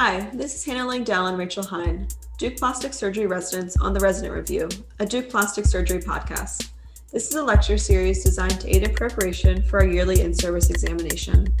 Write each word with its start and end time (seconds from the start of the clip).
Hi, 0.00 0.30
this 0.32 0.54
is 0.54 0.64
Hannah 0.64 0.88
Langdell 0.88 1.28
and 1.28 1.36
Rachel 1.36 1.64
Hine, 1.64 2.06
Duke 2.38 2.56
Plastic 2.56 2.94
Surgery 2.94 3.26
residents 3.26 3.76
on 3.78 3.92
the 3.92 3.98
Resident 3.98 4.32
Review, 4.32 4.68
a 5.00 5.04
Duke 5.04 5.28
Plastic 5.28 5.66
Surgery 5.66 5.98
podcast. 5.98 6.68
This 7.10 7.28
is 7.28 7.34
a 7.34 7.42
lecture 7.42 7.76
series 7.76 8.22
designed 8.22 8.60
to 8.60 8.68
aid 8.72 8.84
in 8.84 8.94
preparation 8.94 9.60
for 9.60 9.80
our 9.80 9.88
yearly 9.88 10.20
in 10.20 10.32
service 10.32 10.70
examination. 10.70 11.52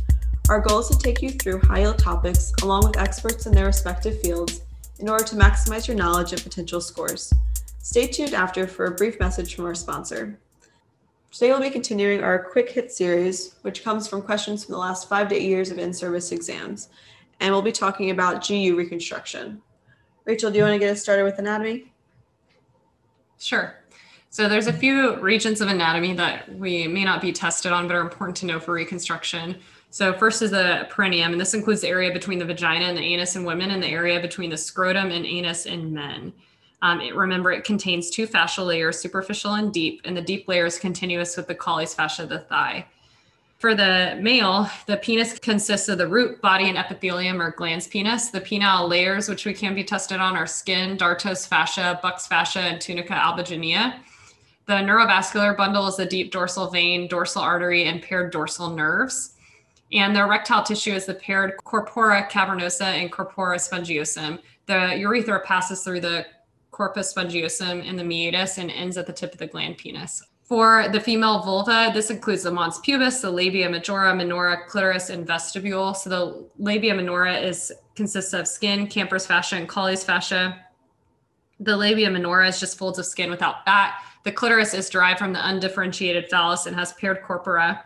Our 0.48 0.60
goal 0.60 0.78
is 0.78 0.88
to 0.90 0.98
take 0.98 1.20
you 1.20 1.30
through 1.30 1.62
high 1.62 1.80
yield 1.80 1.98
topics 1.98 2.52
along 2.62 2.84
with 2.86 2.96
experts 2.96 3.46
in 3.46 3.52
their 3.52 3.66
respective 3.66 4.20
fields 4.20 4.60
in 5.00 5.08
order 5.08 5.24
to 5.24 5.34
maximize 5.34 5.88
your 5.88 5.96
knowledge 5.96 6.32
and 6.32 6.40
potential 6.40 6.80
scores. 6.80 7.34
Stay 7.82 8.06
tuned 8.06 8.34
after 8.34 8.68
for 8.68 8.84
a 8.84 8.94
brief 8.94 9.18
message 9.18 9.56
from 9.56 9.64
our 9.64 9.74
sponsor. 9.74 10.38
Today 11.32 11.50
we'll 11.50 11.60
be 11.60 11.70
continuing 11.70 12.22
our 12.22 12.44
quick 12.52 12.70
hit 12.70 12.92
series, 12.92 13.56
which 13.62 13.82
comes 13.82 14.06
from 14.06 14.22
questions 14.22 14.64
from 14.64 14.74
the 14.74 14.78
last 14.78 15.08
five 15.08 15.28
to 15.30 15.34
eight 15.34 15.42
years 15.42 15.72
of 15.72 15.78
in 15.78 15.92
service 15.92 16.30
exams 16.30 16.88
and 17.40 17.52
we'll 17.52 17.62
be 17.62 17.72
talking 17.72 18.10
about 18.10 18.46
GU 18.46 18.76
reconstruction. 18.76 19.62
Rachel, 20.24 20.50
do 20.50 20.58
you 20.58 20.64
want 20.64 20.74
to 20.74 20.78
get 20.78 20.90
us 20.90 21.02
started 21.02 21.24
with 21.24 21.38
anatomy? 21.38 21.92
Sure. 23.38 23.76
So 24.30 24.48
there's 24.48 24.66
a 24.66 24.72
few 24.72 25.16
regions 25.20 25.60
of 25.60 25.68
anatomy 25.68 26.12
that 26.14 26.54
we 26.54 26.86
may 26.86 27.04
not 27.04 27.22
be 27.22 27.32
tested 27.32 27.72
on, 27.72 27.88
but 27.88 27.96
are 27.96 28.02
important 28.02 28.36
to 28.38 28.46
know 28.46 28.60
for 28.60 28.72
reconstruction. 28.72 29.56
So 29.90 30.12
first 30.12 30.42
is 30.42 30.50
the 30.50 30.86
perineum, 30.90 31.32
and 31.32 31.40
this 31.40 31.54
includes 31.54 31.80
the 31.80 31.88
area 31.88 32.12
between 32.12 32.38
the 32.38 32.44
vagina 32.44 32.84
and 32.84 32.98
the 32.98 33.02
anus 33.02 33.36
in 33.36 33.44
women 33.44 33.70
and 33.70 33.82
the 33.82 33.88
area 33.88 34.20
between 34.20 34.50
the 34.50 34.56
scrotum 34.56 35.10
and 35.10 35.24
anus 35.24 35.64
in 35.64 35.94
men. 35.94 36.32
Um, 36.82 37.00
it, 37.00 37.16
remember, 37.16 37.50
it 37.50 37.64
contains 37.64 38.10
two 38.10 38.26
fascial 38.26 38.66
layers, 38.66 38.98
superficial 38.98 39.54
and 39.54 39.72
deep, 39.72 40.02
and 40.04 40.16
the 40.16 40.22
deep 40.22 40.46
layer 40.46 40.66
is 40.66 40.78
continuous 40.78 41.36
with 41.36 41.48
the 41.48 41.54
colles 41.54 41.94
fascia 41.94 42.24
of 42.24 42.28
the 42.28 42.40
thigh. 42.40 42.86
For 43.58 43.74
the 43.74 44.16
male, 44.20 44.70
the 44.86 44.98
penis 44.98 45.36
consists 45.36 45.88
of 45.88 45.98
the 45.98 46.06
root, 46.06 46.40
body, 46.40 46.68
and 46.68 46.78
epithelium 46.78 47.42
or 47.42 47.52
glans 47.52 47.90
penis. 47.90 48.28
The 48.28 48.40
penile 48.40 48.88
layers, 48.88 49.28
which 49.28 49.44
we 49.44 49.52
can 49.52 49.74
be 49.74 49.82
tested 49.82 50.20
on, 50.20 50.36
are 50.36 50.46
skin, 50.46 50.96
dartos 50.96 51.46
fascia, 51.46 51.98
Buck's 52.00 52.28
fascia, 52.28 52.60
and 52.60 52.80
tunica 52.80 53.14
albuginea. 53.14 53.98
The 54.66 54.74
neurovascular 54.74 55.56
bundle 55.56 55.88
is 55.88 55.96
the 55.96 56.06
deep 56.06 56.30
dorsal 56.30 56.70
vein, 56.70 57.08
dorsal 57.08 57.42
artery, 57.42 57.86
and 57.86 58.00
paired 58.00 58.30
dorsal 58.30 58.70
nerves. 58.70 59.34
And 59.92 60.14
the 60.14 60.20
erectile 60.20 60.62
tissue 60.62 60.92
is 60.92 61.06
the 61.06 61.14
paired 61.14 61.56
corpora 61.64 62.28
cavernosa 62.30 62.84
and 62.84 63.10
corpora 63.10 63.56
spongiosum. 63.56 64.38
The 64.66 64.94
urethra 64.98 65.40
passes 65.40 65.82
through 65.82 66.02
the 66.02 66.26
corpus 66.70 67.12
spongiosum 67.12 67.88
and 67.88 67.98
the 67.98 68.04
meatus 68.04 68.58
and 68.58 68.70
ends 68.70 68.96
at 68.96 69.06
the 69.08 69.12
tip 69.12 69.32
of 69.32 69.38
the 69.38 69.48
glans 69.48 69.78
penis. 69.78 70.22
For 70.48 70.88
the 70.88 70.98
female 70.98 71.42
vulva, 71.42 71.90
this 71.92 72.08
includes 72.08 72.44
the 72.44 72.50
mons 72.50 72.78
pubis, 72.78 73.20
the 73.20 73.30
labia 73.30 73.68
majora, 73.68 74.14
minora, 74.14 74.64
clitoris, 74.66 75.10
and 75.10 75.26
vestibule. 75.26 75.92
So 75.92 76.08
the 76.08 76.48
labia 76.56 76.94
minora 76.94 77.36
is 77.36 77.70
consists 77.94 78.32
of 78.32 78.48
skin, 78.48 78.86
Camper's 78.86 79.26
fascia, 79.26 79.56
and 79.56 79.68
Colles 79.68 80.02
fascia. 80.02 80.64
The 81.60 81.76
labia 81.76 82.10
minora 82.10 82.48
is 82.48 82.58
just 82.58 82.78
folds 82.78 82.98
of 82.98 83.04
skin 83.04 83.28
without 83.28 83.62
fat. 83.66 84.00
The 84.24 84.32
clitoris 84.32 84.72
is 84.72 84.88
derived 84.88 85.18
from 85.18 85.34
the 85.34 85.46
undifferentiated 85.46 86.30
phallus 86.30 86.64
and 86.64 86.74
has 86.76 86.94
paired 86.94 87.22
corpora. 87.22 87.84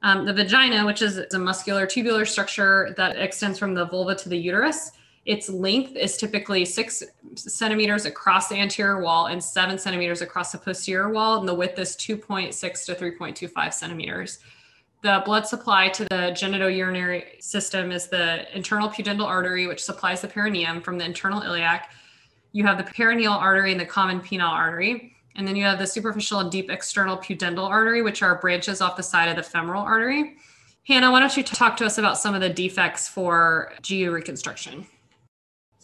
Um, 0.00 0.24
the 0.24 0.32
vagina, 0.32 0.86
which 0.86 1.02
is 1.02 1.18
a 1.34 1.38
muscular 1.38 1.86
tubular 1.86 2.24
structure 2.24 2.94
that 2.96 3.18
extends 3.18 3.58
from 3.58 3.74
the 3.74 3.84
vulva 3.84 4.14
to 4.14 4.30
the 4.30 4.38
uterus, 4.38 4.92
its 5.24 5.48
length 5.48 5.96
is 5.96 6.16
typically 6.18 6.64
six 6.64 7.02
centimeters 7.34 8.04
across 8.04 8.48
the 8.48 8.56
anterior 8.56 9.00
wall 9.00 9.26
and 9.26 9.42
seven 9.42 9.78
centimeters 9.78 10.20
across 10.20 10.52
the 10.52 10.58
posterior 10.58 11.10
wall, 11.10 11.38
and 11.38 11.48
the 11.48 11.54
width 11.54 11.78
is 11.78 11.96
2.6 11.96 12.84
to 12.84 12.94
3.25 12.94 13.72
centimeters. 13.72 14.38
The 15.00 15.22
blood 15.24 15.46
supply 15.46 15.88
to 15.88 16.04
the 16.04 16.32
genitourinary 16.32 17.42
system 17.42 17.90
is 17.90 18.08
the 18.08 18.54
internal 18.56 18.88
pudendal 18.88 19.26
artery, 19.26 19.66
which 19.66 19.82
supplies 19.82 20.20
the 20.20 20.28
perineum 20.28 20.80
from 20.80 20.98
the 20.98 21.04
internal 21.04 21.42
iliac. 21.42 21.90
You 22.52 22.64
have 22.64 22.78
the 22.78 22.90
perineal 22.90 23.36
artery 23.36 23.72
and 23.72 23.80
the 23.80 23.86
common 23.86 24.20
penile 24.20 24.48
artery. 24.48 25.14
And 25.36 25.48
then 25.48 25.56
you 25.56 25.64
have 25.64 25.78
the 25.78 25.86
superficial 25.86 26.38
and 26.38 26.50
deep 26.50 26.70
external 26.70 27.16
pudendal 27.16 27.68
artery, 27.68 28.02
which 28.02 28.22
are 28.22 28.40
branches 28.40 28.80
off 28.80 28.96
the 28.96 29.02
side 29.02 29.28
of 29.28 29.36
the 29.36 29.42
femoral 29.42 29.82
artery. 29.82 30.36
Hannah, 30.86 31.10
why 31.10 31.20
don't 31.20 31.36
you 31.36 31.42
talk 31.42 31.76
to 31.78 31.86
us 31.86 31.98
about 31.98 32.18
some 32.18 32.34
of 32.34 32.40
the 32.40 32.50
defects 32.50 33.08
for 33.08 33.72
GU 33.86 34.12
reconstruction? 34.12 34.86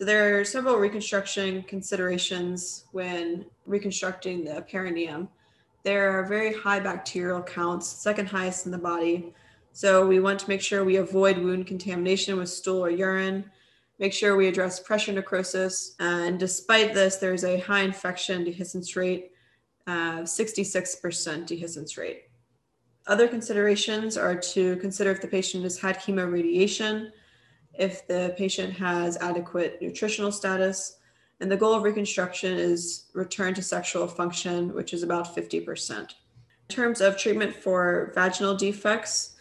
So 0.00 0.06
there 0.06 0.40
are 0.40 0.46
several 0.46 0.76
reconstruction 0.76 1.62
considerations 1.64 2.86
when 2.92 3.44
reconstructing 3.66 4.46
the 4.46 4.62
perineum. 4.62 5.28
There 5.82 6.18
are 6.18 6.26
very 6.26 6.54
high 6.54 6.80
bacterial 6.80 7.42
counts, 7.42 7.86
second 7.86 8.24
highest 8.24 8.64
in 8.64 8.72
the 8.72 8.78
body. 8.78 9.34
So 9.74 10.06
we 10.06 10.18
want 10.18 10.40
to 10.40 10.48
make 10.48 10.62
sure 10.62 10.86
we 10.86 10.96
avoid 10.96 11.36
wound 11.36 11.66
contamination 11.66 12.38
with 12.38 12.48
stool 12.48 12.82
or 12.82 12.88
urine, 12.88 13.44
make 13.98 14.14
sure 14.14 14.36
we 14.36 14.48
address 14.48 14.80
pressure 14.80 15.12
necrosis. 15.12 15.96
And 16.00 16.40
despite 16.40 16.94
this, 16.94 17.16
there's 17.16 17.44
a 17.44 17.60
high 17.60 17.82
infection 17.82 18.42
dehiscence 18.42 18.96
rate, 18.96 19.32
uh, 19.86 20.20
66% 20.20 21.46
dehiscence 21.46 21.98
rate. 21.98 22.22
Other 23.06 23.28
considerations 23.28 24.16
are 24.16 24.36
to 24.54 24.76
consider 24.76 25.10
if 25.10 25.20
the 25.20 25.28
patient 25.28 25.64
has 25.64 25.78
had 25.78 26.00
chemoradiation, 26.00 27.10
if 27.80 28.06
the 28.06 28.34
patient 28.36 28.74
has 28.74 29.16
adequate 29.16 29.80
nutritional 29.80 30.30
status. 30.30 30.98
And 31.40 31.50
the 31.50 31.56
goal 31.56 31.72
of 31.72 31.82
reconstruction 31.82 32.58
is 32.58 33.06
return 33.14 33.54
to 33.54 33.62
sexual 33.62 34.06
function, 34.06 34.74
which 34.74 34.92
is 34.92 35.02
about 35.02 35.34
50%. 35.34 35.98
In 35.98 36.06
terms 36.68 37.00
of 37.00 37.16
treatment 37.16 37.56
for 37.56 38.12
vaginal 38.14 38.54
defects, 38.54 39.36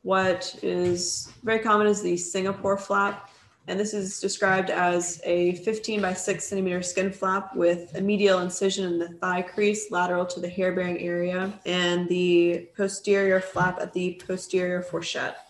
what 0.00 0.58
is 0.62 1.30
very 1.44 1.58
common 1.58 1.86
is 1.86 2.00
the 2.00 2.16
Singapore 2.16 2.78
flap. 2.78 3.28
And 3.68 3.78
this 3.78 3.92
is 3.92 4.20
described 4.20 4.70
as 4.70 5.20
a 5.24 5.56
15 5.56 6.00
by 6.00 6.14
6 6.14 6.44
centimeter 6.48 6.80
skin 6.80 7.12
flap 7.12 7.54
with 7.54 7.94
a 7.96 8.00
medial 8.00 8.38
incision 8.38 8.84
in 8.84 8.98
the 8.98 9.08
thigh 9.08 9.42
crease 9.42 9.90
lateral 9.90 10.24
to 10.26 10.40
the 10.40 10.48
hair 10.48 10.72
bearing 10.72 10.98
area 11.00 11.52
and 11.66 12.08
the 12.08 12.70
posterior 12.76 13.40
flap 13.40 13.80
at 13.80 13.92
the 13.92 14.22
posterior 14.26 14.80
fourchette. 14.80 15.45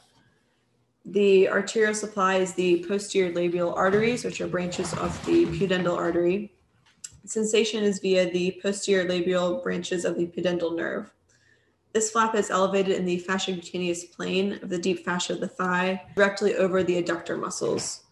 The 1.08 1.48
arterial 1.48 1.94
supply 1.94 2.36
is 2.36 2.54
the 2.54 2.84
posterior 2.88 3.32
labial 3.32 3.72
arteries, 3.74 4.24
which 4.24 4.40
are 4.40 4.48
branches 4.48 4.92
of 4.94 5.24
the 5.24 5.46
pudendal 5.46 5.96
artery. 5.96 6.52
Sensation 7.24 7.84
is 7.84 8.00
via 8.00 8.28
the 8.28 8.58
posterior 8.60 9.08
labial 9.08 9.62
branches 9.62 10.04
of 10.04 10.16
the 10.16 10.26
pudendal 10.26 10.74
nerve. 10.74 11.12
This 11.92 12.10
flap 12.10 12.34
is 12.34 12.50
elevated 12.50 12.96
in 12.96 13.04
the 13.04 13.20
fasciocutaneous 13.20 14.10
plane 14.10 14.54
of 14.54 14.68
the 14.68 14.78
deep 14.78 15.04
fascia 15.04 15.34
of 15.34 15.40
the 15.40 15.46
thigh, 15.46 16.02
directly 16.16 16.56
over 16.56 16.82
the 16.82 17.00
adductor 17.00 17.38
muscles. 17.38 18.02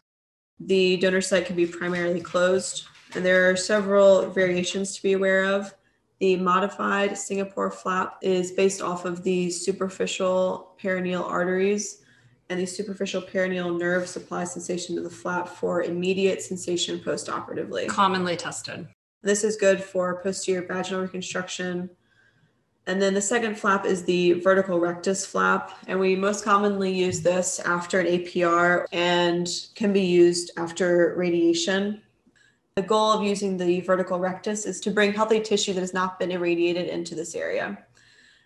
The 0.61 0.97
donor 0.99 1.21
site 1.21 1.47
can 1.47 1.57
be 1.57 1.67
primarily 1.67 2.21
closed, 2.21 2.85
and 3.17 3.25
there 3.25 3.51
are 3.51 3.57
several 3.57 4.31
variations 4.31 4.95
to 4.95 5.03
be 5.03 5.15
aware 5.15 5.45
of. 5.45 5.75
The 6.21 6.37
modified 6.37 7.19
Singapore 7.19 7.73
flap 7.73 8.19
is 8.23 8.53
based 8.53 8.81
off 8.81 9.05
of 9.05 9.25
the 9.25 9.51
superficial 9.51 10.77
perineal 10.81 11.25
arteries 11.25 12.04
and 12.51 12.61
the 12.61 12.67
superficial 12.67 13.23
perineal 13.23 13.79
nerve 13.79 14.07
supply 14.07 14.45
sensation 14.45 14.97
to 14.97 15.03
the 15.03 15.11
flap 15.11 15.49
for 15.49 15.83
immediate 15.83 16.43
sensation 16.43 16.99
postoperatively. 16.99 17.89
Commonly 17.89 18.37
tested. 18.37 18.87
This 19.23 19.45
is 19.45 19.57
good 19.57 19.83
for 19.83 20.21
posterior 20.23 20.67
vaginal 20.67 21.03
reconstruction. 21.03 21.89
And 22.87 23.01
then 23.01 23.15
the 23.15 23.23
second 23.23 23.59
flap 23.59 23.87
is 23.87 24.05
the 24.05 24.33
vertical 24.33 24.79
rectus 24.79 25.25
flap. 25.25 25.73
And 25.87 25.99
we 25.99 26.15
most 26.15 26.45
commonly 26.45 26.93
use 26.93 27.23
this 27.23 27.59
after 27.61 28.01
an 28.01 28.07
APR 28.07 28.85
and 28.93 29.49
can 29.75 29.95
be 29.95 30.03
used 30.03 30.51
after 30.59 31.15
radiation. 31.17 32.03
The 32.77 32.83
goal 32.83 33.13
of 33.13 33.23
using 33.23 33.57
the 33.57 33.81
vertical 33.81 34.19
rectus 34.19 34.67
is 34.67 34.81
to 34.81 34.91
bring 34.91 35.15
healthy 35.15 35.41
tissue 35.41 35.73
that 35.73 35.81
has 35.81 35.95
not 35.95 36.19
been 36.19 36.31
irradiated 36.31 36.89
into 36.89 37.15
this 37.15 37.35
area. 37.35 37.79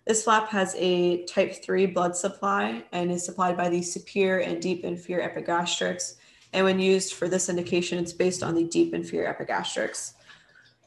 This 0.08 0.24
flap 0.24 0.48
has 0.48 0.74
a 0.78 1.22
type 1.26 1.62
3 1.62 1.84
blood 1.84 2.16
supply 2.16 2.82
and 2.92 3.12
is 3.12 3.26
supplied 3.26 3.58
by 3.58 3.68
the 3.68 3.82
superior 3.82 4.38
and 4.38 4.60
deep 4.60 4.82
inferior 4.82 5.28
epigastrics. 5.28 6.14
And 6.54 6.64
when 6.64 6.78
used 6.78 7.12
for 7.12 7.28
this 7.28 7.50
indication, 7.50 7.98
it's 7.98 8.14
based 8.14 8.42
on 8.42 8.54
the 8.54 8.64
deep 8.64 8.94
inferior 8.94 9.28
epigastrics. 9.28 10.14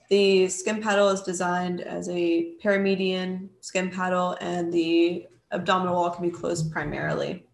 The 0.10 0.48
skin 0.48 0.82
paddle 0.82 1.10
is 1.10 1.22
designed 1.22 1.82
as 1.82 2.10
a 2.10 2.56
paramedian 2.64 3.50
skin 3.60 3.92
paddle, 3.92 4.38
and 4.42 4.74
the 4.74 5.28
abdominal 5.52 5.94
wall 5.94 6.10
can 6.10 6.28
be 6.28 6.36
closed 6.36 6.72
primarily. 6.72 7.46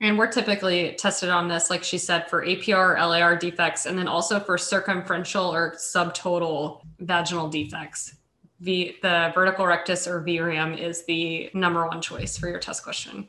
And 0.00 0.16
we're 0.16 0.30
typically 0.30 0.94
tested 0.94 1.30
on 1.30 1.48
this, 1.48 1.68
like 1.68 1.82
she 1.82 1.98
said, 1.98 2.30
for 2.30 2.46
APR 2.46 2.96
LAR 2.96 3.34
defects, 3.34 3.86
and 3.86 3.98
then 3.98 4.06
also 4.06 4.38
for 4.38 4.56
circumferential 4.56 5.52
or 5.52 5.74
subtotal 5.74 6.82
vaginal 7.00 7.48
defects 7.48 8.14
the, 8.60 8.96
the 9.02 9.32
vertical 9.34 9.66
rectus 9.66 10.06
or 10.06 10.22
VRAM 10.22 10.78
is 10.78 11.04
the 11.04 11.50
number 11.52 11.86
one 11.86 12.00
choice 12.00 12.38
for 12.38 12.48
your 12.48 12.58
test 12.58 12.82
question. 12.82 13.28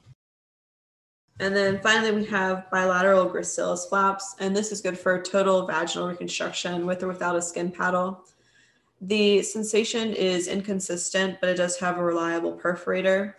And 1.40 1.56
then 1.56 1.80
finally, 1.82 2.12
we 2.12 2.26
have 2.26 2.70
bilateral 2.72 3.30
gracilis 3.30 3.88
flaps, 3.88 4.36
and 4.40 4.56
this 4.56 4.72
is 4.72 4.82
good 4.82 4.98
for 4.98 5.22
total 5.22 5.68
vaginal 5.68 6.08
reconstruction 6.08 6.86
with 6.86 7.04
or 7.04 7.08
without 7.08 7.36
a 7.36 7.42
skin 7.42 7.72
paddle. 7.72 8.26
The 9.02 9.44
sensation 9.44 10.14
is 10.14 10.48
inconsistent, 10.48 11.40
but 11.40 11.50
it 11.50 11.58
does 11.58 11.78
have 11.78 12.00
a 12.00 12.04
reliable 12.04 12.58
perforator. 12.58 13.36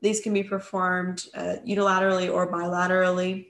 These 0.00 0.20
can 0.20 0.34
be 0.34 0.42
performed 0.42 1.26
uh, 1.34 1.56
unilaterally 1.64 2.32
or 2.32 2.50
bilaterally. 2.50 3.48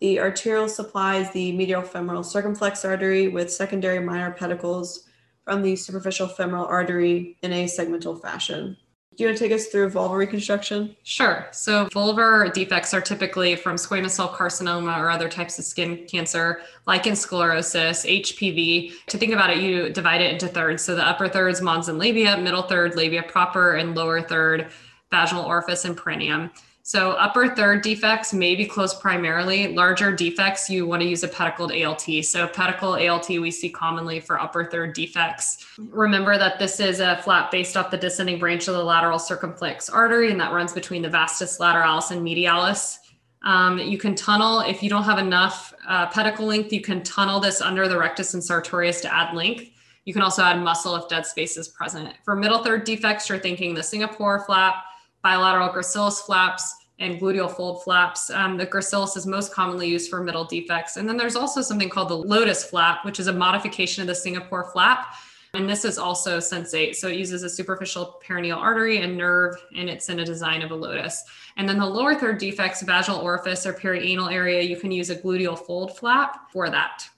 The 0.00 0.20
arterial 0.20 0.68
supplies 0.68 1.30
the 1.32 1.52
medial 1.52 1.82
femoral 1.82 2.22
circumflex 2.22 2.84
artery 2.84 3.28
with 3.28 3.52
secondary 3.52 3.98
minor 3.98 4.30
pedicles 4.30 5.07
from 5.48 5.62
the 5.62 5.74
superficial 5.74 6.28
femoral 6.28 6.66
artery 6.66 7.38
in 7.42 7.54
a 7.54 7.64
segmental 7.64 8.20
fashion. 8.20 8.76
Do 9.16 9.24
you 9.24 9.28
want 9.30 9.38
to 9.38 9.44
take 9.44 9.52
us 9.52 9.68
through 9.68 9.88
vulvar 9.88 10.18
reconstruction? 10.18 10.94
Sure. 11.04 11.46
So, 11.52 11.86
vulvar 11.86 12.52
defects 12.52 12.92
are 12.92 13.00
typically 13.00 13.56
from 13.56 13.76
squamous 13.76 14.10
cell 14.10 14.28
carcinoma 14.28 14.98
or 14.98 15.08
other 15.10 15.26
types 15.30 15.58
of 15.58 15.64
skin 15.64 16.06
cancer, 16.06 16.60
lichen 16.86 17.16
sclerosis, 17.16 18.04
HPV. 18.04 18.92
To 19.06 19.16
think 19.16 19.32
about 19.32 19.48
it, 19.48 19.58
you 19.58 19.88
divide 19.88 20.20
it 20.20 20.34
into 20.34 20.48
thirds. 20.48 20.84
So, 20.84 20.94
the 20.94 21.08
upper 21.08 21.28
third 21.28 21.48
is 21.48 21.62
mons 21.62 21.88
and 21.88 21.98
labia, 21.98 22.36
middle 22.36 22.62
third, 22.62 22.94
labia 22.94 23.22
proper, 23.22 23.76
and 23.76 23.94
lower 23.96 24.20
third, 24.20 24.68
vaginal 25.10 25.46
orifice 25.46 25.86
and 25.86 25.96
perineum. 25.96 26.50
So 26.88 27.10
upper 27.12 27.54
third 27.54 27.82
defects 27.82 28.32
may 28.32 28.54
be 28.54 28.64
closed 28.64 28.98
primarily. 28.98 29.74
Larger 29.74 30.10
defects, 30.10 30.70
you 30.70 30.86
want 30.86 31.02
to 31.02 31.06
use 31.06 31.22
a 31.22 31.28
pedicled 31.28 31.70
ALT. 31.70 32.24
So 32.24 32.48
pedicle 32.48 32.94
ALT 32.94 33.28
we 33.28 33.50
see 33.50 33.68
commonly 33.68 34.20
for 34.20 34.40
upper 34.40 34.64
third 34.64 34.94
defects. 34.94 35.66
Remember 35.76 36.38
that 36.38 36.58
this 36.58 36.80
is 36.80 37.00
a 37.00 37.18
flap 37.18 37.50
based 37.50 37.76
off 37.76 37.90
the 37.90 37.98
descending 37.98 38.38
branch 38.38 38.68
of 38.68 38.74
the 38.74 38.82
lateral 38.82 39.18
circumflex 39.18 39.90
artery, 39.90 40.30
and 40.30 40.40
that 40.40 40.54
runs 40.54 40.72
between 40.72 41.02
the 41.02 41.10
vastus 41.10 41.58
lateralis 41.58 42.10
and 42.10 42.26
medialis. 42.26 42.96
Um, 43.42 43.78
you 43.78 43.98
can 43.98 44.14
tunnel 44.14 44.60
if 44.60 44.82
you 44.82 44.88
don't 44.88 45.04
have 45.04 45.18
enough 45.18 45.74
uh, 45.86 46.06
pedicle 46.06 46.46
length. 46.46 46.72
You 46.72 46.80
can 46.80 47.02
tunnel 47.02 47.38
this 47.38 47.60
under 47.60 47.86
the 47.86 47.98
rectus 47.98 48.32
and 48.32 48.42
sartorius 48.42 49.02
to 49.02 49.14
add 49.14 49.36
length. 49.36 49.68
You 50.06 50.14
can 50.14 50.22
also 50.22 50.42
add 50.42 50.58
muscle 50.58 50.96
if 50.96 51.06
dead 51.10 51.26
space 51.26 51.58
is 51.58 51.68
present. 51.68 52.14
For 52.24 52.34
middle 52.34 52.64
third 52.64 52.84
defects, 52.84 53.28
you're 53.28 53.38
thinking 53.38 53.74
the 53.74 53.82
Singapore 53.82 54.42
flap, 54.46 54.76
bilateral 55.22 55.68
gracilis 55.70 56.20
flaps, 56.20 56.74
and 57.00 57.20
gluteal 57.20 57.50
fold 57.50 57.82
flaps. 57.84 58.30
Um, 58.30 58.56
the 58.56 58.66
gracilis 58.66 59.16
is 59.16 59.26
most 59.26 59.52
commonly 59.52 59.88
used 59.88 60.10
for 60.10 60.22
middle 60.22 60.44
defects. 60.44 60.96
And 60.96 61.08
then 61.08 61.16
there's 61.16 61.36
also 61.36 61.62
something 61.62 61.88
called 61.88 62.08
the 62.08 62.16
lotus 62.16 62.64
flap, 62.64 63.04
which 63.04 63.20
is 63.20 63.28
a 63.28 63.32
modification 63.32 64.02
of 64.02 64.08
the 64.08 64.14
Singapore 64.14 64.70
flap. 64.72 65.14
And 65.54 65.68
this 65.68 65.84
is 65.84 65.96
also 65.96 66.38
sensate. 66.38 66.96
So 66.96 67.08
it 67.08 67.16
uses 67.16 67.42
a 67.42 67.48
superficial 67.48 68.20
perineal 68.26 68.56
artery 68.56 68.98
and 68.98 69.16
nerve, 69.16 69.54
and 69.76 69.88
it's 69.88 70.08
in 70.08 70.20
a 70.20 70.24
design 70.24 70.60
of 70.60 70.72
a 70.72 70.74
lotus. 70.74 71.24
And 71.56 71.68
then 71.68 71.78
the 71.78 71.86
lower 71.86 72.14
third 72.14 72.38
defects, 72.38 72.82
vaginal 72.82 73.20
orifice 73.20 73.64
or 73.64 73.72
perianal 73.72 74.32
area, 74.32 74.62
you 74.62 74.76
can 74.76 74.90
use 74.90 75.10
a 75.10 75.16
gluteal 75.16 75.58
fold 75.58 75.96
flap 75.96 76.50
for 76.52 76.68
that. 76.68 77.08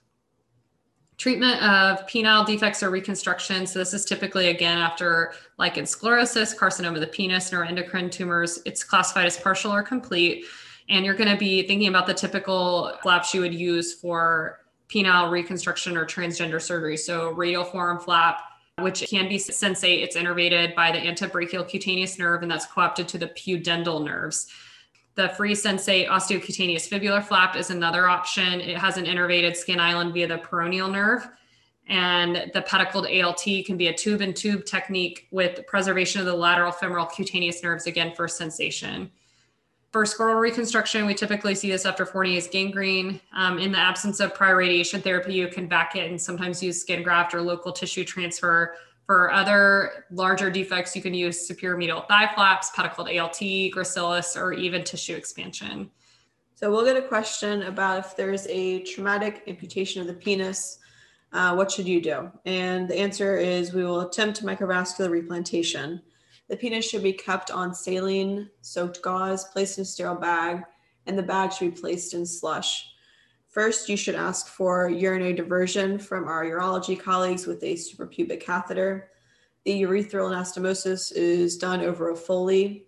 Treatment 1.20 1.62
of 1.62 2.06
penile 2.06 2.46
defects 2.46 2.82
or 2.82 2.88
reconstruction. 2.88 3.66
So 3.66 3.78
this 3.78 3.92
is 3.92 4.06
typically 4.06 4.48
again 4.48 4.78
after 4.78 5.34
lichen 5.58 5.84
sclerosis, 5.84 6.54
carcinoma 6.54 6.94
of 6.94 7.00
the 7.02 7.08
penis, 7.08 7.50
neuroendocrine 7.50 8.10
tumors. 8.10 8.60
It's 8.64 8.82
classified 8.82 9.26
as 9.26 9.36
partial 9.36 9.70
or 9.70 9.82
complete. 9.82 10.46
And 10.88 11.04
you're 11.04 11.12
going 11.14 11.28
to 11.28 11.36
be 11.36 11.66
thinking 11.66 11.88
about 11.88 12.06
the 12.06 12.14
typical 12.14 12.96
flaps 13.02 13.34
you 13.34 13.42
would 13.42 13.52
use 13.52 13.92
for 13.92 14.60
penile 14.88 15.30
reconstruction 15.30 15.94
or 15.94 16.06
transgender 16.06 16.58
surgery. 16.58 16.96
So 16.96 17.32
radial 17.32 17.64
forearm 17.64 18.00
flap, 18.00 18.40
which 18.78 19.06
can 19.06 19.28
be 19.28 19.36
sensate. 19.36 20.02
It's 20.02 20.16
innervated 20.16 20.74
by 20.74 20.90
the 20.90 21.00
antebrachial 21.00 21.68
cutaneous 21.68 22.18
nerve, 22.18 22.40
and 22.40 22.50
that's 22.50 22.64
coapted 22.64 23.06
to 23.08 23.18
the 23.18 23.28
pudendal 23.28 24.02
nerves. 24.02 24.50
The 25.14 25.28
free 25.30 25.52
sensate 25.52 26.08
osteocutaneous 26.08 26.88
fibular 26.88 27.22
flap 27.22 27.56
is 27.56 27.70
another 27.70 28.08
option. 28.08 28.60
It 28.60 28.76
has 28.78 28.96
an 28.96 29.04
innervated 29.04 29.56
skin 29.56 29.80
island 29.80 30.14
via 30.14 30.28
the 30.28 30.38
peroneal 30.38 30.90
nerve. 30.90 31.28
And 31.88 32.50
the 32.54 32.62
pedicled 32.62 33.06
ALT 33.06 33.44
can 33.66 33.76
be 33.76 33.88
a 33.88 33.92
tube 33.92 34.20
and 34.20 34.34
tube 34.34 34.64
technique 34.64 35.26
with 35.32 35.66
preservation 35.66 36.20
of 36.20 36.26
the 36.26 36.34
lateral 36.34 36.70
femoral 36.70 37.06
cutaneous 37.06 37.62
nerves, 37.64 37.88
again 37.88 38.14
for 38.14 38.28
sensation. 38.28 39.10
For 39.90 40.04
scrotal 40.04 40.40
reconstruction, 40.40 41.04
we 41.04 41.14
typically 41.14 41.56
see 41.56 41.68
this 41.68 41.84
after 41.84 42.06
Fournier's 42.06 42.46
gangrene. 42.46 43.20
Um, 43.34 43.58
in 43.58 43.72
the 43.72 43.78
absence 43.78 44.20
of 44.20 44.36
prior 44.36 44.54
radiation 44.54 45.02
therapy, 45.02 45.34
you 45.34 45.48
can 45.48 45.66
back 45.66 45.96
it 45.96 46.08
and 46.08 46.20
sometimes 46.20 46.62
use 46.62 46.80
skin 46.80 47.02
graft 47.02 47.34
or 47.34 47.42
local 47.42 47.72
tissue 47.72 48.04
transfer 48.04 48.76
for 49.10 49.32
other 49.32 50.04
larger 50.12 50.52
defects, 50.52 50.94
you 50.94 51.02
can 51.02 51.12
use 51.12 51.44
superior 51.44 51.76
medial 51.76 52.02
thigh 52.02 52.32
flaps, 52.32 52.70
pedicled 52.76 53.08
ALT, 53.08 53.40
gracilis, 53.74 54.40
or 54.40 54.52
even 54.52 54.84
tissue 54.84 55.16
expansion. 55.16 55.90
So 56.54 56.70
we'll 56.70 56.84
get 56.84 56.96
a 56.96 57.02
question 57.02 57.64
about 57.64 57.98
if 57.98 58.14
there's 58.14 58.46
a 58.46 58.84
traumatic 58.84 59.42
amputation 59.48 60.00
of 60.00 60.06
the 60.06 60.14
penis, 60.14 60.78
uh, 61.32 61.54
what 61.56 61.72
should 61.72 61.88
you 61.88 62.00
do? 62.00 62.30
And 62.44 62.88
the 62.88 62.96
answer 62.96 63.36
is 63.36 63.72
we 63.72 63.82
will 63.82 64.02
attempt 64.02 64.44
microvascular 64.44 65.10
replantation. 65.10 66.00
The 66.48 66.56
penis 66.56 66.88
should 66.88 67.02
be 67.02 67.12
kept 67.12 67.50
on 67.50 67.74
saline 67.74 68.48
soaked 68.60 69.02
gauze, 69.02 69.42
placed 69.46 69.78
in 69.78 69.82
a 69.82 69.86
sterile 69.86 70.14
bag, 70.14 70.62
and 71.06 71.18
the 71.18 71.24
bag 71.24 71.52
should 71.52 71.74
be 71.74 71.80
placed 71.80 72.14
in 72.14 72.24
slush. 72.24 72.92
First, 73.50 73.88
you 73.88 73.96
should 73.96 74.14
ask 74.14 74.46
for 74.46 74.88
urinary 74.88 75.32
diversion 75.32 75.98
from 75.98 76.28
our 76.28 76.44
urology 76.44 76.98
colleagues 76.98 77.48
with 77.48 77.60
a 77.64 77.74
suprapubic 77.74 78.40
catheter. 78.40 79.10
The 79.64 79.82
urethral 79.82 80.30
anastomosis 80.30 81.12
is 81.12 81.58
done 81.58 81.80
over 81.80 82.10
a 82.10 82.16
Foley. 82.16 82.86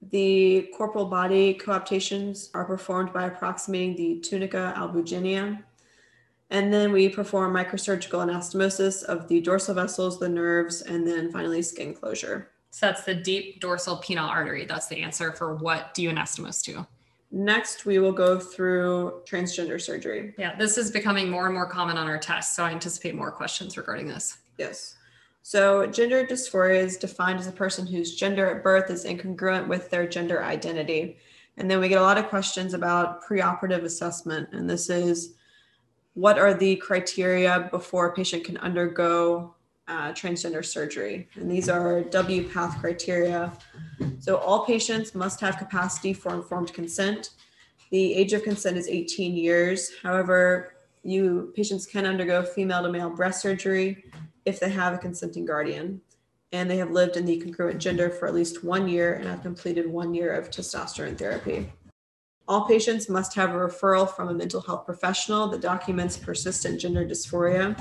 The 0.00 0.70
corporal 0.74 1.04
body 1.04 1.52
coaptations 1.52 2.50
are 2.54 2.64
performed 2.64 3.12
by 3.12 3.26
approximating 3.26 3.96
the 3.96 4.20
tunica 4.20 4.72
albuginea. 4.78 5.62
And 6.48 6.72
then 6.72 6.90
we 6.90 7.10
perform 7.10 7.52
microsurgical 7.52 8.26
anastomosis 8.26 9.04
of 9.04 9.28
the 9.28 9.42
dorsal 9.42 9.74
vessels, 9.74 10.18
the 10.18 10.28
nerves, 10.30 10.80
and 10.80 11.06
then 11.06 11.30
finally 11.30 11.60
skin 11.60 11.92
closure. 11.92 12.50
So 12.70 12.86
that's 12.86 13.04
the 13.04 13.14
deep 13.14 13.60
dorsal 13.60 13.98
penile 13.98 14.28
artery. 14.28 14.64
That's 14.64 14.86
the 14.86 15.02
answer 15.02 15.32
for 15.32 15.54
what 15.56 15.92
do 15.92 16.02
you 16.02 16.08
anastomose 16.08 16.62
to? 16.64 16.86
Next, 17.30 17.84
we 17.84 17.98
will 17.98 18.12
go 18.12 18.38
through 18.40 19.22
transgender 19.26 19.80
surgery. 19.80 20.34
Yeah, 20.38 20.56
this 20.56 20.78
is 20.78 20.90
becoming 20.90 21.28
more 21.28 21.44
and 21.44 21.54
more 21.54 21.68
common 21.68 21.98
on 21.98 22.06
our 22.06 22.18
tests. 22.18 22.56
So 22.56 22.64
I 22.64 22.70
anticipate 22.70 23.14
more 23.14 23.30
questions 23.30 23.76
regarding 23.76 24.08
this. 24.08 24.38
Yes. 24.56 24.96
So, 25.42 25.86
gender 25.86 26.26
dysphoria 26.26 26.82
is 26.82 26.96
defined 26.96 27.38
as 27.38 27.46
a 27.46 27.52
person 27.52 27.86
whose 27.86 28.16
gender 28.16 28.50
at 28.50 28.62
birth 28.62 28.90
is 28.90 29.04
incongruent 29.04 29.66
with 29.66 29.88
their 29.88 30.06
gender 30.06 30.42
identity. 30.42 31.18
And 31.56 31.70
then 31.70 31.80
we 31.80 31.88
get 31.88 31.98
a 31.98 32.02
lot 32.02 32.18
of 32.18 32.28
questions 32.28 32.74
about 32.74 33.24
preoperative 33.24 33.82
assessment. 33.82 34.48
And 34.52 34.68
this 34.68 34.90
is 34.90 35.34
what 36.14 36.38
are 36.38 36.54
the 36.54 36.76
criteria 36.76 37.68
before 37.70 38.08
a 38.08 38.12
patient 38.12 38.44
can 38.44 38.56
undergo 38.58 39.54
uh, 39.88 40.12
transgender 40.12 40.64
surgery. 40.64 41.28
And 41.34 41.50
these 41.50 41.68
are 41.68 42.02
WPATH 42.02 42.80
criteria. 42.80 43.52
So 44.20 44.36
all 44.36 44.64
patients 44.64 45.14
must 45.14 45.40
have 45.40 45.56
capacity 45.56 46.12
for 46.12 46.34
informed 46.34 46.72
consent. 46.72 47.30
The 47.90 48.14
age 48.14 48.32
of 48.34 48.42
consent 48.42 48.76
is 48.76 48.86
18 48.86 49.34
years. 49.34 49.90
However, 50.02 50.74
you 51.02 51.52
patients 51.56 51.86
can 51.86 52.04
undergo 52.04 52.42
female 52.42 52.82
to 52.82 52.90
male 52.90 53.10
breast 53.10 53.40
surgery 53.40 54.04
if 54.44 54.60
they 54.60 54.68
have 54.68 54.94
a 54.94 54.98
consenting 54.98 55.46
guardian 55.46 56.00
and 56.52 56.70
they 56.70 56.76
have 56.78 56.90
lived 56.90 57.16
in 57.16 57.24
the 57.24 57.38
congruent 57.38 57.78
gender 57.78 58.10
for 58.10 58.26
at 58.26 58.34
least 58.34 58.64
one 58.64 58.88
year 58.88 59.14
and 59.14 59.26
have 59.26 59.42
completed 59.42 59.86
one 59.86 60.14
year 60.14 60.32
of 60.32 60.50
testosterone 60.50 61.16
therapy. 61.16 61.70
All 62.46 62.64
patients 62.66 63.10
must 63.10 63.34
have 63.34 63.50
a 63.50 63.58
referral 63.58 64.08
from 64.08 64.28
a 64.28 64.34
mental 64.34 64.62
health 64.62 64.86
professional 64.86 65.48
that 65.48 65.60
documents 65.60 66.16
persistent 66.16 66.80
gender 66.80 67.06
dysphoria 67.06 67.78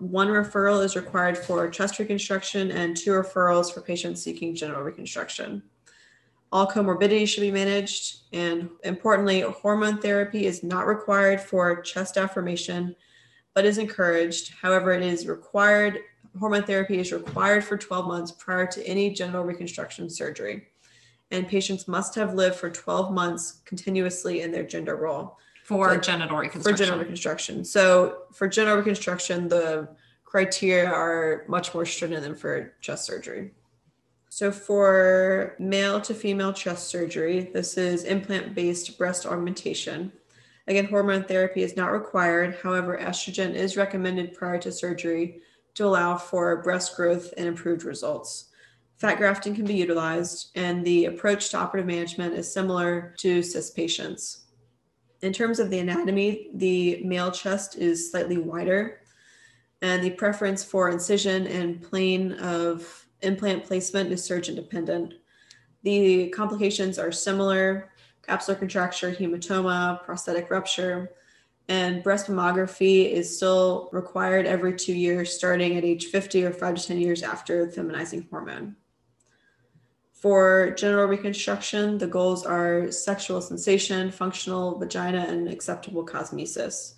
one 0.00 0.28
referral 0.28 0.82
is 0.82 0.96
required 0.96 1.36
for 1.36 1.68
chest 1.68 1.98
reconstruction 1.98 2.70
and 2.70 2.96
two 2.96 3.10
referrals 3.10 3.72
for 3.72 3.82
patients 3.82 4.22
seeking 4.22 4.54
genital 4.54 4.82
reconstruction. 4.82 5.62
All 6.50 6.66
comorbidities 6.66 7.28
should 7.28 7.42
be 7.42 7.52
managed. 7.52 8.20
And 8.32 8.70
importantly, 8.82 9.42
hormone 9.42 9.98
therapy 9.98 10.46
is 10.46 10.62
not 10.62 10.86
required 10.86 11.40
for 11.40 11.82
chest 11.82 12.16
affirmation, 12.16 12.96
but 13.54 13.66
is 13.66 13.78
encouraged. 13.78 14.54
However, 14.60 14.92
it 14.92 15.02
is 15.02 15.26
required, 15.26 15.98
hormone 16.38 16.64
therapy 16.64 16.98
is 16.98 17.12
required 17.12 17.62
for 17.62 17.76
12 17.76 18.06
months 18.06 18.32
prior 18.32 18.66
to 18.66 18.86
any 18.86 19.12
genital 19.12 19.44
reconstruction 19.44 20.08
surgery. 20.08 20.68
And 21.30 21.46
patients 21.46 21.86
must 21.86 22.14
have 22.16 22.34
lived 22.34 22.56
for 22.56 22.70
12 22.70 23.12
months 23.12 23.60
continuously 23.64 24.40
in 24.40 24.50
their 24.50 24.64
gender 24.64 24.96
role 24.96 25.36
for 25.70 25.94
so, 25.94 26.00
genital 26.00 26.36
reconstruction. 26.36 26.72
For 26.72 26.76
genital 26.76 26.98
reconstruction. 26.98 27.64
So 27.64 28.22
for 28.32 28.48
genital 28.48 28.78
reconstruction, 28.78 29.46
the 29.46 29.88
criteria 30.24 30.90
are 30.90 31.44
much 31.46 31.72
more 31.72 31.86
stringent 31.86 32.24
than 32.24 32.34
for 32.34 32.74
chest 32.80 33.06
surgery. 33.06 33.52
So 34.28 34.50
for 34.50 35.54
male 35.60 36.00
to 36.00 36.12
female 36.12 36.52
chest 36.52 36.88
surgery, 36.88 37.50
this 37.54 37.78
is 37.78 38.02
implant-based 38.02 38.98
breast 38.98 39.26
augmentation. 39.26 40.12
Again, 40.66 40.86
hormone 40.86 41.24
therapy 41.24 41.62
is 41.62 41.76
not 41.76 41.92
required. 41.92 42.58
However, 42.62 42.98
estrogen 43.00 43.54
is 43.54 43.76
recommended 43.76 44.34
prior 44.34 44.58
to 44.58 44.72
surgery 44.72 45.40
to 45.74 45.84
allow 45.84 46.16
for 46.16 46.62
breast 46.62 46.96
growth 46.96 47.32
and 47.36 47.46
improved 47.46 47.84
results. 47.84 48.48
Fat 48.96 49.18
grafting 49.18 49.54
can 49.54 49.64
be 49.64 49.74
utilized, 49.74 50.50
and 50.56 50.84
the 50.84 51.06
approach 51.06 51.48
to 51.50 51.58
operative 51.58 51.86
management 51.86 52.34
is 52.34 52.52
similar 52.52 53.14
to 53.18 53.42
cis 53.42 53.70
patients. 53.70 54.46
In 55.22 55.32
terms 55.32 55.58
of 55.58 55.70
the 55.70 55.78
anatomy, 55.78 56.48
the 56.54 57.02
male 57.04 57.30
chest 57.30 57.76
is 57.76 58.10
slightly 58.10 58.38
wider, 58.38 59.00
and 59.82 60.02
the 60.02 60.10
preference 60.10 60.64
for 60.64 60.88
incision 60.88 61.46
and 61.46 61.82
plane 61.82 62.32
of 62.34 63.06
implant 63.22 63.64
placement 63.64 64.12
is 64.12 64.24
surgeon 64.24 64.54
dependent. 64.54 65.14
The 65.82 66.28
complications 66.30 66.98
are 66.98 67.12
similar 67.12 67.90
capsular 68.26 68.58
contracture, 68.58 69.12
hematoma, 69.12 70.02
prosthetic 70.04 70.50
rupture. 70.50 71.12
And 71.68 72.02
breast 72.02 72.26
mammography 72.26 73.10
is 73.10 73.34
still 73.34 73.88
required 73.92 74.46
every 74.46 74.74
two 74.74 74.94
years, 74.94 75.32
starting 75.32 75.76
at 75.76 75.84
age 75.84 76.06
50 76.06 76.44
or 76.44 76.52
five 76.52 76.74
to 76.76 76.86
10 76.86 76.98
years 76.98 77.22
after 77.22 77.68
feminizing 77.68 78.28
hormone. 78.28 78.76
For 80.20 80.74
genital 80.76 81.06
reconstruction, 81.06 81.96
the 81.96 82.06
goals 82.06 82.44
are 82.44 82.90
sexual 82.90 83.40
sensation, 83.40 84.10
functional 84.10 84.78
vagina, 84.78 85.24
and 85.26 85.48
acceptable 85.48 86.04
cosmesis. 86.04 86.92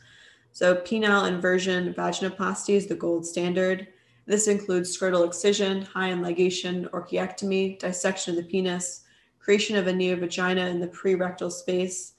So, 0.50 0.74
penile 0.74 1.28
inversion 1.28 1.94
vaginoplasty 1.94 2.74
is 2.74 2.88
the 2.88 2.96
gold 2.96 3.24
standard. 3.24 3.86
This 4.26 4.48
includes 4.48 4.96
scrotal 4.96 5.24
excision, 5.24 5.82
high 5.82 6.10
ligation, 6.10 6.90
orchiectomy, 6.90 7.78
dissection 7.78 8.36
of 8.36 8.44
the 8.44 8.50
penis, 8.50 9.04
creation 9.38 9.76
of 9.76 9.86
a 9.86 9.92
neovagina 9.92 10.68
in 10.68 10.80
the 10.80 10.88
prerectal 10.88 11.52
space, 11.52 12.14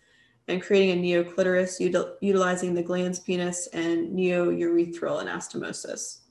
and 0.47 0.61
creating 0.61 0.97
a 0.97 1.01
neoclitoris 1.01 1.81
util- 1.81 2.13
utilizing 2.21 2.73
the 2.73 2.83
glans 2.83 3.21
penis 3.21 3.67
and 3.73 4.17
neourethral 4.17 5.21
anastomosis. 5.21 6.22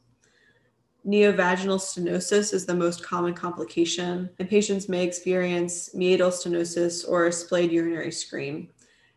Neovaginal 1.06 1.80
stenosis 1.80 2.54
is 2.54 2.64
the 2.64 2.74
most 2.74 3.02
common 3.02 3.34
complication, 3.34 4.30
and 4.38 4.48
patients 4.48 4.88
may 4.88 5.04
experience 5.04 5.92
meatal 5.94 6.30
stenosis 6.30 7.08
or 7.08 7.26
a 7.26 7.32
splayed 7.32 7.72
urinary 7.72 8.12
screen. 8.12 8.68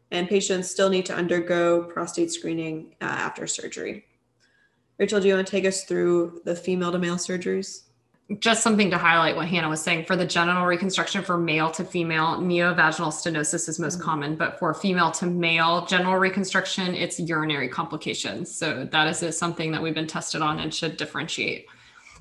And 0.09 0.27
patients 0.27 0.69
still 0.69 0.89
need 0.89 1.05
to 1.07 1.15
undergo 1.15 1.83
prostate 1.83 2.31
screening 2.31 2.95
uh, 3.01 3.05
after 3.05 3.45
surgery. 3.45 4.05
Rachel, 4.97 5.19
do 5.19 5.27
you 5.27 5.35
want 5.35 5.45
to 5.45 5.51
take 5.51 5.65
us 5.65 5.83
through 5.83 6.41
the 6.45 6.55
female 6.55 6.91
to 6.91 6.97
male 6.97 7.17
surgeries? 7.17 7.81
Just 8.39 8.63
something 8.63 8.89
to 8.89 8.97
highlight 8.97 9.35
what 9.35 9.47
Hannah 9.47 9.69
was 9.69 9.81
saying. 9.81 10.05
For 10.05 10.15
the 10.15 10.25
genital 10.25 10.65
reconstruction 10.65 11.21
for 11.21 11.37
male 11.37 11.69
to 11.71 11.83
female, 11.83 12.37
neovaginal 12.37 13.13
stenosis 13.13 13.69
is 13.69 13.77
most 13.77 13.99
mm-hmm. 13.99 14.05
common, 14.05 14.35
but 14.35 14.57
for 14.57 14.73
female 14.73 15.11
to 15.11 15.27
male 15.27 15.85
genital 15.85 16.15
reconstruction, 16.15 16.95
it's 16.95 17.19
urinary 17.19 17.69
complications. 17.69 18.55
So 18.55 18.85
that 18.85 19.23
is 19.23 19.37
something 19.37 19.71
that 19.73 19.81
we've 19.83 19.93
been 19.93 20.07
tested 20.07 20.41
on 20.41 20.59
and 20.59 20.73
should 20.73 20.97
differentiate. 20.97 21.67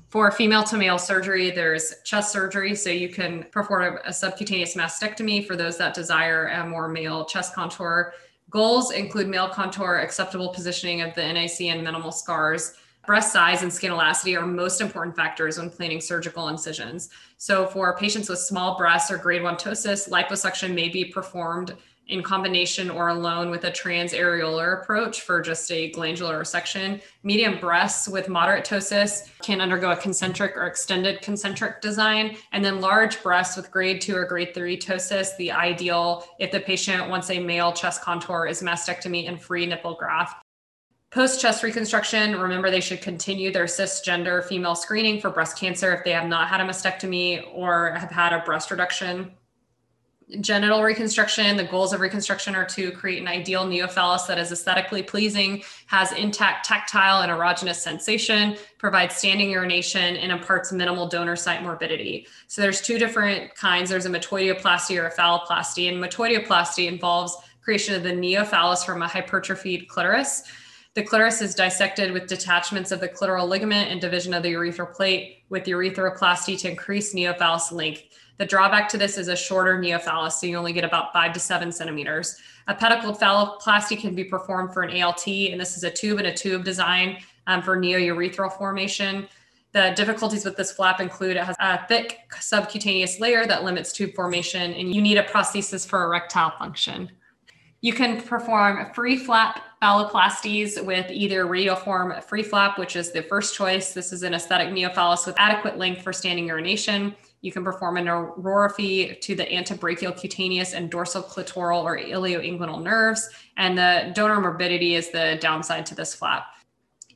For 0.09 0.31
female 0.31 0.63
to 0.63 0.77
male 0.77 0.97
surgery, 0.97 1.51
there's 1.51 1.95
chest 2.03 2.31
surgery. 2.31 2.75
So 2.75 2.89
you 2.89 3.09
can 3.09 3.45
perform 3.51 3.99
a 4.05 4.13
subcutaneous 4.13 4.75
mastectomy 4.75 5.45
for 5.45 5.55
those 5.55 5.77
that 5.77 5.93
desire 5.93 6.47
a 6.47 6.65
more 6.65 6.87
male 6.87 7.25
chest 7.25 7.53
contour. 7.53 8.13
Goals 8.49 8.91
include 8.91 9.27
male 9.27 9.49
contour, 9.49 9.97
acceptable 9.97 10.49
positioning 10.49 11.01
of 11.01 11.13
the 11.15 11.33
NIC, 11.33 11.61
and 11.61 11.83
minimal 11.83 12.11
scars. 12.11 12.75
Breast 13.05 13.33
size 13.33 13.61
and 13.61 13.71
skin 13.71 13.91
elasticity 13.91 14.35
are 14.35 14.45
most 14.45 14.81
important 14.81 15.15
factors 15.15 15.57
when 15.57 15.69
planning 15.69 16.01
surgical 16.01 16.47
incisions. 16.47 17.09
So, 17.37 17.67
for 17.67 17.95
patients 17.97 18.29
with 18.29 18.39
small 18.39 18.77
breasts 18.77 19.11
or 19.11 19.17
grade 19.17 19.43
one 19.43 19.55
ptosis, 19.55 20.09
liposuction 20.09 20.73
may 20.73 20.89
be 20.89 21.05
performed 21.05 21.75
in 22.07 22.21
combination 22.21 22.89
or 22.89 23.09
alone 23.09 23.49
with 23.49 23.63
a 23.63 23.71
transareolar 23.71 24.81
approach 24.81 25.21
for 25.21 25.41
just 25.41 25.71
a 25.71 25.91
glandular 25.91 26.39
resection. 26.39 27.01
Medium 27.23 27.59
breasts 27.59 28.07
with 28.07 28.29
moderate 28.29 28.65
ptosis 28.65 29.29
can 29.41 29.59
undergo 29.59 29.91
a 29.91 29.95
concentric 29.95 30.55
or 30.55 30.67
extended 30.67 31.21
concentric 31.21 31.81
design. 31.81 32.37
And 32.51 32.63
then 32.63 32.79
large 32.79 33.23
breasts 33.23 33.57
with 33.57 33.71
grade 33.71 34.01
two 34.01 34.15
or 34.15 34.25
grade 34.25 34.53
three 34.53 34.77
ptosis, 34.77 35.35
the 35.37 35.51
ideal 35.51 36.25
if 36.39 36.51
the 36.51 36.59
patient 36.59 37.09
wants 37.09 37.29
a 37.31 37.39
male 37.39 37.73
chest 37.73 38.01
contour 38.01 38.45
is 38.45 38.61
mastectomy 38.61 39.27
and 39.27 39.41
free 39.41 39.65
nipple 39.65 39.95
graft. 39.95 40.43
Post 41.11 41.39
chest 41.39 41.63
reconstruction, 41.63 42.35
remember 42.35 42.69
they 42.69 42.81
should 42.81 43.01
continue 43.01 43.51
their 43.51 43.65
cisgender 43.65 44.43
female 44.43 44.75
screening 44.75 45.21
for 45.21 45.29
breast 45.29 45.57
cancer 45.57 45.93
if 45.93 46.03
they 46.03 46.11
have 46.11 46.27
not 46.27 46.49
had 46.49 46.59
a 46.59 46.65
mastectomy 46.65 47.41
or 47.53 47.91
have 47.91 48.11
had 48.11 48.33
a 48.33 48.43
breast 48.43 48.69
reduction 48.69 49.31
genital 50.41 50.81
reconstruction 50.81 51.55
the 51.55 51.63
goals 51.63 51.93
of 51.93 51.99
reconstruction 51.99 52.55
are 52.55 52.65
to 52.65 52.91
create 52.91 53.21
an 53.21 53.27
ideal 53.27 53.65
neophallus 53.65 54.25
that 54.25 54.39
is 54.39 54.51
aesthetically 54.51 55.03
pleasing 55.03 55.61
has 55.85 56.11
intact 56.13 56.65
tactile 56.65 57.21
and 57.21 57.31
erogenous 57.31 57.75
sensation 57.75 58.57
provides 58.79 59.15
standing 59.15 59.51
urination 59.51 60.15
and 60.15 60.31
imparts 60.31 60.71
minimal 60.71 61.07
donor 61.07 61.35
site 61.35 61.61
morbidity. 61.61 62.27
So 62.47 62.61
there's 62.61 62.81
two 62.81 62.97
different 62.97 63.53
kinds. 63.53 63.91
There's 63.91 64.07
a 64.07 64.09
metoidioplasty 64.09 64.99
or 64.99 65.07
a 65.07 65.13
phalloplasty 65.13 65.89
and 65.89 66.03
metoidioplasty 66.03 66.87
involves 66.87 67.37
creation 67.61 67.93
of 67.93 68.03
the 68.03 68.11
neophallus 68.11 68.83
from 68.83 69.03
a 69.03 69.07
hypertrophied 69.07 69.87
clitoris. 69.87 70.43
The 70.95 71.03
clitoris 71.03 71.41
is 71.41 71.55
dissected 71.55 72.13
with 72.13 72.27
detachments 72.27 72.91
of 72.91 72.99
the 72.99 73.09
clitoral 73.09 73.47
ligament 73.47 73.91
and 73.91 74.01
division 74.01 74.33
of 74.33 74.43
the 74.43 74.53
urethral 74.53 74.91
plate 74.91 75.43
with 75.49 75.65
urethroplasty 75.65 76.57
to 76.59 76.69
increase 76.69 77.13
neophallus 77.13 77.71
length 77.71 78.03
the 78.37 78.45
drawback 78.45 78.89
to 78.89 78.97
this 78.97 79.17
is 79.17 79.27
a 79.27 79.35
shorter 79.35 79.77
neophallus, 79.79 80.33
so 80.33 80.47
you 80.47 80.57
only 80.57 80.73
get 80.73 80.83
about 80.83 81.13
five 81.13 81.31
to 81.33 81.39
seven 81.39 81.71
centimeters. 81.71 82.37
A 82.67 82.75
pedicled 82.75 83.19
phalloplasty 83.19 83.99
can 83.99 84.13
be 84.13 84.23
performed 84.23 84.73
for 84.73 84.83
an 84.83 85.01
ALT, 85.01 85.27
and 85.27 85.59
this 85.59 85.77
is 85.77 85.83
a 85.83 85.91
tube 85.91 86.17
and 86.17 86.27
a 86.27 86.33
tube 86.33 86.63
design 86.65 87.17
um, 87.47 87.61
for 87.61 87.77
neourethral 87.77 88.51
formation. 88.51 89.27
The 89.71 89.93
difficulties 89.95 90.45
with 90.45 90.55
this 90.55 90.71
flap 90.71 90.99
include 90.99 91.37
it 91.37 91.43
has 91.43 91.55
a 91.59 91.85
thick 91.87 92.19
subcutaneous 92.39 93.19
layer 93.19 93.45
that 93.45 93.63
limits 93.63 93.93
tube 93.93 94.13
formation, 94.13 94.73
and 94.73 94.93
you 94.93 95.01
need 95.01 95.17
a 95.17 95.23
prosthesis 95.23 95.87
for 95.87 96.03
erectile 96.03 96.51
function. 96.57 97.11
You 97.81 97.93
can 97.93 98.21
perform 98.21 98.91
free 98.93 99.17
flap 99.17 99.61
phalloplasties 99.81 100.83
with 100.83 101.11
either 101.11 101.45
radial 101.45 101.75
forearm 101.75 102.19
free 102.21 102.41
flap, 102.41 102.79
which 102.79 102.95
is 102.95 103.11
the 103.11 103.21
first 103.21 103.55
choice. 103.55 103.93
This 103.93 104.11
is 104.11 104.23
an 104.23 104.33
aesthetic 104.33 104.69
neophallus 104.69 105.27
with 105.27 105.35
adequate 105.37 105.77
length 105.77 106.01
for 106.01 106.11
standing 106.11 106.47
urination. 106.47 107.15
You 107.41 107.51
can 107.51 107.63
perform 107.63 107.97
a 107.97 108.01
neurorrhaphy 108.01 109.19
to 109.21 109.35
the 109.35 109.45
antebrachial 109.45 110.19
cutaneous 110.19 110.73
and 110.73 110.89
dorsal 110.89 111.21
clitoral 111.21 111.83
or 111.83 111.95
ilioinguinal 111.97 112.81
nerves. 112.81 113.29
And 113.57 113.77
the 113.77 114.11
donor 114.15 114.41
morbidity 114.41 114.95
is 114.95 115.11
the 115.11 115.37
downside 115.39 115.85
to 115.87 115.95
this 115.95 116.15
flap. 116.15 116.47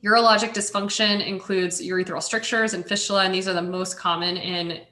Urologic 0.04 0.54
dysfunction 0.54 1.26
includes 1.26 1.82
urethral 1.82 2.22
strictures 2.22 2.74
and 2.74 2.86
fistula, 2.86 3.24
and 3.24 3.34
these 3.34 3.48
are 3.48 3.52
the 3.52 3.60
most 3.60 3.98
common 3.98 4.36
in 4.36 4.82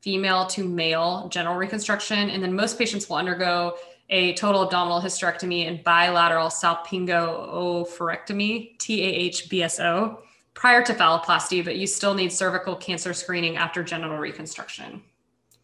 female 0.00 0.46
to 0.46 0.64
male 0.64 1.28
genital 1.28 1.56
reconstruction. 1.56 2.30
And 2.30 2.42
then 2.42 2.56
most 2.56 2.78
patients 2.78 3.06
will 3.08 3.16
undergo 3.16 3.76
a 4.10 4.34
total 4.34 4.64
abdominal 4.64 5.00
hysterectomy 5.00 5.68
and 5.68 5.84
bilateral 5.84 6.48
salpingo-oophorectomy, 6.48 8.76
TAH-BSO 8.78 10.18
prior 10.54 10.82
to 10.82 10.94
phalloplasty, 10.94 11.64
but 11.64 11.76
you 11.76 11.86
still 11.86 12.14
need 12.14 12.32
cervical 12.32 12.76
cancer 12.76 13.12
screening 13.12 13.56
after 13.56 13.82
genital 13.82 14.18
reconstruction. 14.18 15.02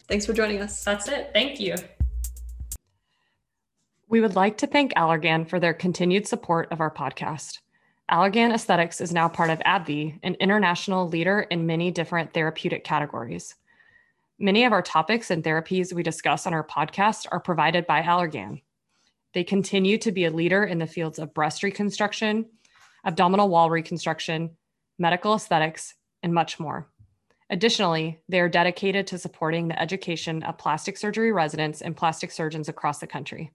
Thanks 0.09 0.25
for 0.25 0.33
joining 0.33 0.61
us. 0.61 0.83
That's 0.83 1.09
it. 1.09 1.31
Thank 1.33 1.61
you. 1.61 1.75
We 4.09 4.23
would 4.23 4.37
like 4.37 4.57
to 4.59 4.67
thank 4.67 4.95
Allergan 4.95 5.47
for 5.49 5.61
their 5.61 5.75
continued 5.75 6.27
support 6.27 6.73
of 6.73 6.81
our 6.81 6.91
podcast. 6.91 7.59
Allergan 8.11 8.55
Aesthetics 8.55 9.03
is 9.03 9.13
now 9.13 9.29
part 9.29 9.51
of 9.51 9.59
AbbVie, 9.61 10.19
an 10.23 10.35
international 10.41 11.07
leader 11.09 11.41
in 11.51 11.67
many 11.67 11.91
different 11.91 12.33
therapeutic 12.33 12.85
categories. 12.85 13.55
Many 14.39 14.65
of 14.65 14.73
our 14.73 14.81
topics 14.81 15.31
and 15.31 15.45
therapies 15.45 15.93
we 15.93 16.03
discuss 16.03 16.47
on 16.47 16.55
our 16.55 16.67
podcast 16.67 17.27
are 17.31 17.41
provided 17.41 17.87
by 17.87 18.01
Allergan. 18.01 18.63
They 19.35 19.45
continue 19.45 19.99
to 19.99 20.11
be 20.11 20.25
a 20.25 20.31
leader 20.31 20.65
in 20.65 20.79
the 20.79 20.87
fields 20.87 21.19
of 21.19 21.35
breast 21.35 21.63
reconstruction, 21.63 22.47
abdominal 23.05 23.51
wall 23.51 23.69
reconstruction, 23.69 24.57
medical 24.99 25.35
aesthetics, 25.35 25.95
and 26.23 26.35
much 26.35 26.59
more. 26.59 26.89
Additionally, 27.51 28.19
they 28.29 28.41
are 28.41 28.49
dedicated 28.49 29.07
to 29.07 29.19
supporting 29.19 29.69
the 29.69 29.81
education 29.81 30.43
of 30.43 30.59
plastic 30.59 30.97
surgery 30.97 31.33
residents 31.33 31.81
and 31.81 31.97
plastic 31.97 32.31
surgeons 32.31 32.69
across 32.69 32.99
the 32.99 33.07
country. 33.07 33.53